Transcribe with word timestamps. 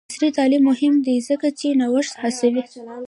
عصري 0.09 0.29
تعلیم 0.37 0.63
مهم 0.69 0.93
دی 1.05 1.15
ځکه 1.29 1.47
چې 1.59 1.67
نوښت 1.79 2.13
هڅوي. 2.21 2.63